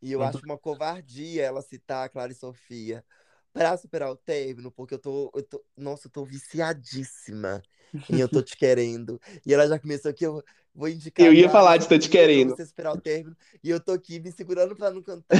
[0.00, 3.04] E eu acho uma covardia ela citar a Clara e Sofia
[3.54, 5.64] pra superar o término, porque eu tô, eu tô.
[5.76, 7.62] Nossa, eu tô viciadíssima
[8.10, 9.20] em Eu Tô Te Querendo.
[9.46, 10.42] E ela já começou aqui, eu
[10.74, 11.24] vou indicar.
[11.24, 12.54] Eu ia e falar de Tô Te Querendo.
[12.54, 13.36] Você superar o término.
[13.62, 15.38] E eu tô aqui me segurando pra não cantar.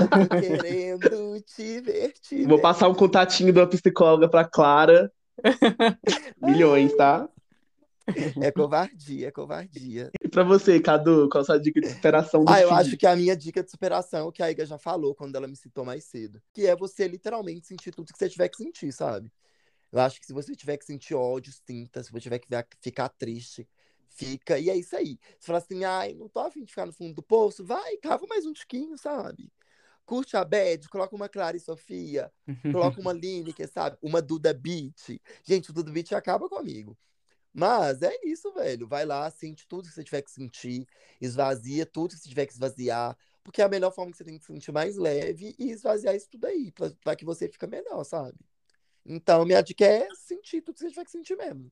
[0.00, 2.62] Eu tô querendo te ver, te Vou ver.
[2.62, 5.12] passar um contatinho uma psicóloga pra Clara.
[6.40, 7.28] Milhões, tá?
[8.42, 10.10] É covardia, é covardia.
[10.30, 13.16] Pra você, Cadu, qual a sua dica de superação do Ah, eu acho que a
[13.16, 15.84] minha dica de superação é o que a Iga já falou quando ela me citou
[15.84, 16.40] mais cedo.
[16.52, 19.32] Que é você literalmente sentir tudo que você tiver que sentir, sabe?
[19.92, 22.02] Eu acho que se você tiver que sentir ódio, sinta.
[22.02, 22.48] Se você tiver que
[22.80, 23.68] ficar triste,
[24.08, 24.58] fica.
[24.58, 25.18] E é isso aí.
[25.38, 28.26] Se falar assim, ai, não tô afim de ficar no fundo do poço, vai, cava
[28.28, 29.52] mais um tiquinho, sabe?
[30.04, 32.32] Curte a bad, coloca uma Clara e Sofia,
[32.70, 33.96] coloca uma Lineker, sabe?
[34.02, 35.20] Uma Duda Beat.
[35.44, 36.96] Gente, o Duda Beat acaba comigo.
[37.52, 38.86] Mas é isso, velho.
[38.86, 40.86] Vai lá, sente tudo que você tiver que sentir,
[41.20, 43.16] esvazia tudo que você tiver que esvaziar.
[43.42, 46.14] porque é a melhor forma que você tem de se sentir mais leve e esvaziar
[46.14, 48.38] isso tudo aí, pra, pra que você fica melhor, sabe?
[49.06, 51.70] Então, minha dica é sentir tudo que você tiver que sentir mesmo.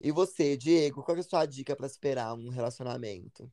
[0.00, 3.50] E você, Diego, qual é a sua dica pra esperar um relacionamento?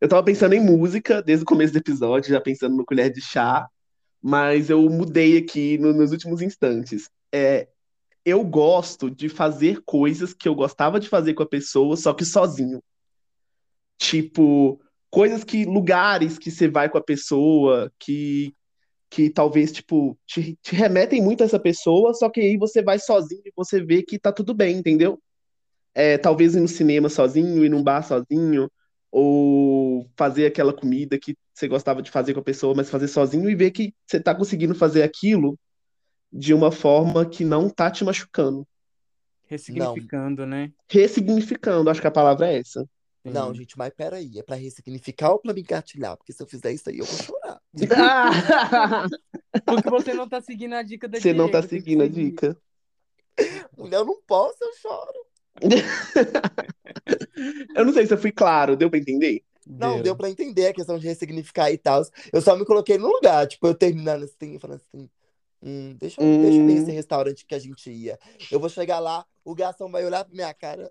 [0.00, 3.20] Eu tava pensando em música desde o começo do episódio, já pensando no colher de
[3.20, 3.68] chá,
[4.22, 7.10] mas eu mudei aqui no- nos últimos instantes.
[7.34, 7.68] É,
[8.26, 12.24] eu gosto de fazer coisas que eu gostava de fazer com a pessoa, só que
[12.24, 12.82] sozinho.
[13.96, 18.52] Tipo, coisas que, lugares que você vai com a pessoa, que,
[19.08, 22.98] que talvez, tipo, te, te remetem muito a essa pessoa, só que aí você vai
[22.98, 25.22] sozinho e você vê que tá tudo bem, entendeu?
[25.94, 28.68] É, talvez ir no cinema sozinho, ir num bar sozinho,
[29.10, 33.48] ou fazer aquela comida que você gostava de fazer com a pessoa, mas fazer sozinho
[33.48, 35.56] e ver que você tá conseguindo fazer aquilo
[36.36, 38.66] de uma forma que não tá te machucando.
[39.46, 40.72] Ressignificando, né?
[40.88, 42.86] Ressignificando, acho que a palavra é essa.
[43.24, 46.16] Não, gente, mas peraí, é pra ressignificar ou pra me engatilhar?
[46.16, 47.60] Porque se eu fizer isso aí, eu vou chorar.
[49.66, 52.56] Porque você não tá seguindo a dica da Você não tá seguindo a dica.
[53.76, 55.26] Mulher, eu não posso, eu choro.
[57.74, 59.42] Eu não sei se eu fui claro, deu pra entender?
[59.66, 62.02] Não, deu pra entender a questão de ressignificar e tal.
[62.32, 65.08] Eu só me coloquei no lugar, tipo, eu terminando assim, falando assim.
[65.66, 66.76] Hum, deixa, eu, deixa eu ver Hum.
[66.76, 68.16] esse restaurante que a gente ia.
[68.48, 70.88] Eu vou chegar lá, o garçom vai olhar pra minha cara.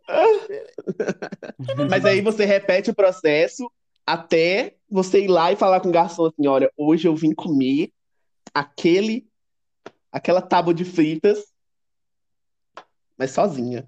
[1.89, 3.71] Mas aí você repete o processo
[4.05, 7.89] até você ir lá e falar com o garçom assim, olha, hoje eu vim comer
[8.53, 9.25] aquele,
[10.11, 11.45] aquela tábua de fritas,
[13.17, 13.87] mas sozinha.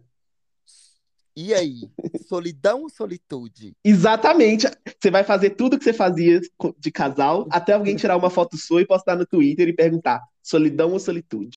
[1.39, 1.87] E aí?
[2.27, 3.77] Solidão ou solitude?
[3.83, 4.65] Exatamente.
[4.99, 6.41] Você vai fazer tudo que você fazia
[6.79, 10.93] de casal, até alguém tirar uma foto sua e postar no Twitter e perguntar: solidão
[10.93, 11.55] ou solitude?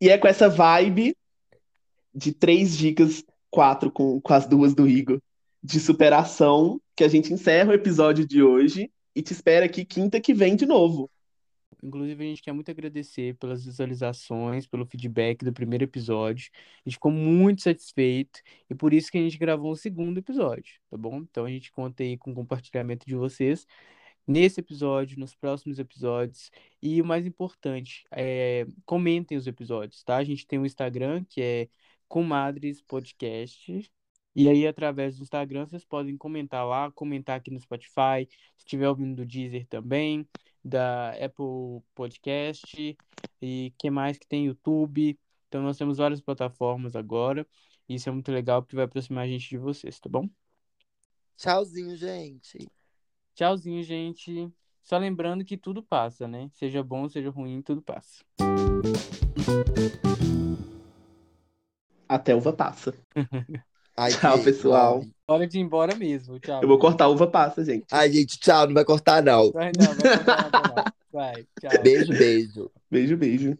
[0.00, 1.16] E é com essa vibe
[2.12, 5.22] de três dicas, quatro com, com as duas do Igor,
[5.62, 10.20] de superação, que a gente encerra o episódio de hoje e te espera aqui quinta
[10.20, 11.08] que vem de novo.
[11.86, 16.50] Inclusive, a gente quer muito agradecer pelas visualizações, pelo feedback do primeiro episódio.
[16.84, 20.80] A gente ficou muito satisfeito e por isso que a gente gravou o segundo episódio,
[20.90, 21.18] tá bom?
[21.18, 23.66] Então a gente conta aí com o compartilhamento de vocês
[24.26, 26.50] nesse episódio, nos próximos episódios.
[26.82, 30.16] E o mais importante, é, comentem os episódios, tá?
[30.16, 31.68] A gente tem um Instagram que é
[32.08, 33.90] Comadres Podcast.
[34.34, 38.88] E aí, através do Instagram, vocês podem comentar lá, comentar aqui no Spotify, se estiver
[38.88, 40.26] ouvindo do Deezer também
[40.66, 42.98] da Apple Podcast
[43.40, 45.16] e que mais que tem YouTube.
[45.46, 47.46] Então nós temos várias plataformas agora.
[47.88, 50.28] E isso é muito legal porque vai aproximar a gente de vocês, tá bom?
[51.36, 52.68] Tchauzinho, gente.
[53.34, 54.52] Tchauzinho, gente.
[54.82, 56.50] Só lembrando que tudo passa, né?
[56.52, 58.24] Seja bom, seja ruim, tudo passa.
[62.08, 62.92] Até uva passa.
[63.96, 65.04] Ai, Tchau, pessoal.
[65.26, 66.38] Hora de ir embora mesmo.
[66.38, 66.60] Tchau.
[66.62, 67.86] Eu vou cortar a uva passa, gente.
[67.90, 69.50] Ai, gente, tchau, não vai cortar, não.
[69.50, 70.84] Vai, não, vai, cortar não.
[71.10, 71.82] vai, tchau.
[71.82, 72.70] Beijo, beijo.
[72.90, 73.58] Beijo, beijo.